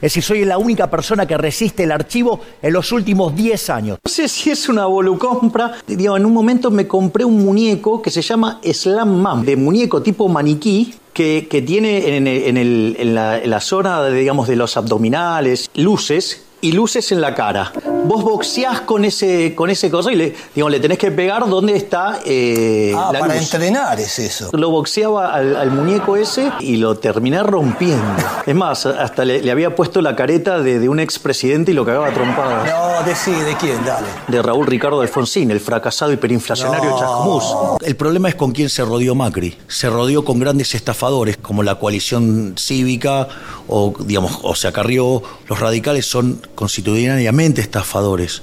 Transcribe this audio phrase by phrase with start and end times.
[0.00, 3.98] Es decir, soy la única persona que resiste el archivo en los últimos 10 años.
[4.02, 5.74] No sé si es una volucompra.
[5.86, 10.00] Digo, en un momento me compré un muñeco que se llama Slam Man, de muñeco
[10.00, 16.72] tipo maniquí, que, tiene en, la, en la zona, digamos, de los abdominales, luces y
[16.72, 17.72] luces en la cara.
[18.04, 21.76] Vos boxeás con ese, con ese coso y le, digamos, le tenés que pegar donde
[21.76, 23.42] está eh, Ah, la para luz.
[23.44, 24.50] entrenar es eso.
[24.52, 28.02] Lo boxeaba al, al muñeco ese y lo terminé rompiendo.
[28.46, 31.84] Es más, hasta le, le había puesto la careta de, de un expresidente y lo
[31.84, 32.68] cagaba a trompadas.
[32.68, 33.84] No, decí, ¿de quién?
[33.84, 34.06] Dale.
[34.26, 36.98] De Raúl Ricardo Alfonsín, el fracasado hiperinflacionario No.
[36.98, 37.44] Chascomús.
[37.82, 39.56] El problema es con quién se rodeó Macri.
[39.68, 43.28] Se rodeó con grandes estafadores como la coalición cívica
[43.68, 45.22] o, digamos, o sea, Carrió.
[45.48, 47.89] Los radicales son constitucionalmente estafadores.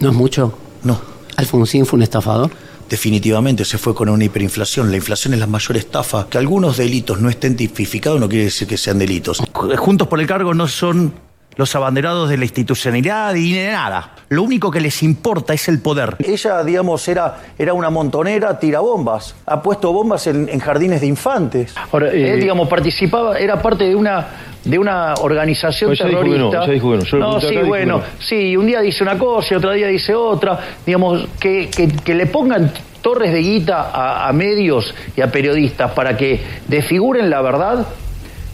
[0.00, 0.58] ¿No es mucho?
[0.82, 1.00] No.
[1.36, 2.50] ¿Alfonsín fue un estafador?
[2.88, 4.90] Definitivamente se fue con una hiperinflación.
[4.90, 6.26] La inflación es la mayor estafa.
[6.28, 9.42] Que algunos delitos no estén tipificados no quiere decir que sean delitos.
[9.76, 11.12] Juntos por el cargo no son
[11.56, 14.14] los abanderados de la institucionalidad y de nada.
[14.28, 16.16] Lo único que les importa es el poder.
[16.20, 19.34] Ella, digamos, era, era una montonera, tira bombas.
[19.44, 21.74] Ha puesto bombas en, en jardines de infantes.
[21.90, 24.28] Ahora, eh, Él, digamos, participaba, era parte de una
[24.68, 26.66] de una organización Pues ya dijo que no, terrorista.
[26.66, 27.40] ya dijo que no.
[27.40, 30.58] Sí, bueno, que sí, un día dice una cosa y otro día dice otra.
[30.84, 35.92] Digamos, que, que- que le pongan torres de guita a, a medios y a periodistas
[35.92, 37.86] para que desfiguren la verdad,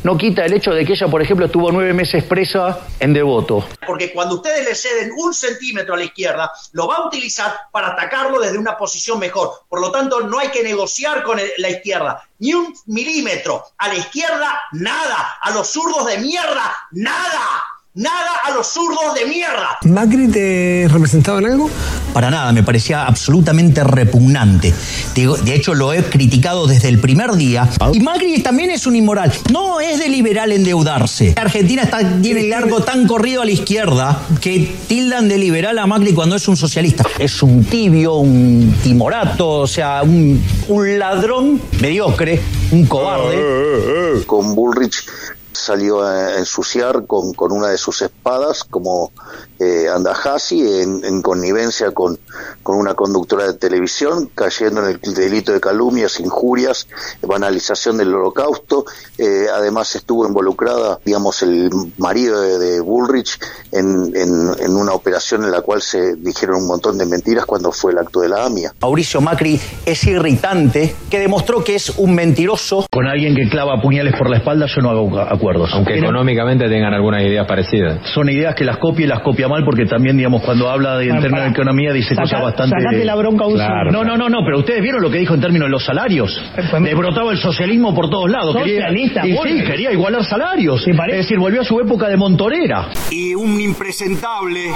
[0.04, 3.66] no quita el hecho de que ella, por ejemplo, estuvo nueve meses presa en Devoto.
[3.86, 7.88] Porque cuando ustedes le ceden un centímetro a la izquierda, lo va a utilizar para
[7.88, 9.50] atacarlo desde una posición mejor.
[9.68, 12.22] Por lo tanto, no hay que negociar con el- la izquierda.
[12.38, 13.64] Ni un milímetro.
[13.78, 15.38] A la izquierda, nada.
[15.40, 17.62] A los zurdos de mierda, nada.
[17.96, 19.78] Nada a los zurdos de mierda.
[19.82, 21.70] ¿Macri te representaba en algo?
[22.14, 24.72] Para nada, me parecía absolutamente repugnante.
[25.16, 27.68] Digo, De hecho, lo he criticado desde el primer día.
[27.92, 29.32] Y Macri también es un inmoral.
[29.52, 31.34] No es de liberal endeudarse.
[31.36, 35.86] Argentina está, tiene el largo tan corrido a la izquierda que tildan de liberal a
[35.86, 37.04] Macri cuando es un socialista.
[37.18, 42.40] Es un tibio, un timorato, o sea, un, un ladrón mediocre,
[42.70, 44.24] un cobarde.
[44.24, 45.04] Con Bullrich
[45.54, 49.12] salió a ensuciar con, con una de sus espadas como
[49.58, 52.18] eh, Andajasi en, en connivencia con,
[52.62, 56.88] con una conductora de televisión, cayendo en el delito de calumnias, injurias,
[57.22, 58.84] banalización del holocausto.
[59.18, 63.38] Eh, además estuvo involucrada, digamos, el marido de, de Bullrich
[63.72, 67.72] en, en, en una operación en la cual se dijeron un montón de mentiras cuando
[67.72, 68.74] fue el acto de la AMIA.
[68.80, 72.86] Mauricio Macri es irritante, que demostró que es un mentiroso.
[72.90, 75.72] Con alguien que clava puñales por la espalda yo no hago acuerdos.
[75.74, 77.98] Aunque económicamente tengan algunas ideas parecidas.
[78.12, 81.04] Son ideas que las copia y las copia mal porque también, digamos, cuando habla de
[81.08, 82.76] en términos de economía dice Saca- cosas bastante...
[82.80, 83.92] sacate la bronca un Claro.
[83.92, 86.42] No, no, no, no, pero ustedes vieron lo que dijo en términos de los salarios.
[86.70, 88.52] pues, Le brotaba el socialismo por todos lados.
[88.54, 90.86] Socialista, y sí, quería igualar salarios.
[90.86, 92.88] Es decir, volvió a su época de montonera.
[93.10, 94.70] Y un impresentable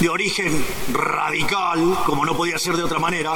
[0.00, 0.52] de origen
[0.92, 3.30] radical, como no podía ser de otra manera.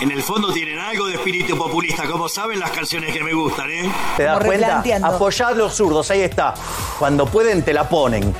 [0.00, 3.70] En el fondo tienen algo de espíritu populista, como saben las canciones que me gustan,
[3.70, 3.90] ¿eh?
[4.16, 4.82] ¿Te das Como cuenta?
[5.02, 6.52] Apoyar los zurdos, ahí está.
[6.98, 8.34] Cuando pueden, te la ponen.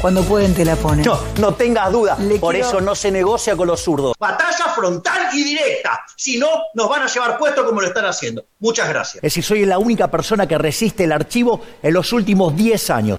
[0.00, 1.04] Cuando pueden te la ponen.
[1.04, 2.16] No, no tengas duda.
[2.18, 4.14] Le Por quiero- eso no se negocia con los zurdos.
[4.18, 6.00] Batalla frontal y directa.
[6.16, 8.44] Si no, nos van a llevar puesto como lo están haciendo.
[8.58, 9.16] Muchas gracias.
[9.16, 13.10] Es decir, soy la única persona que resiste el archivo en los últimos 10 años.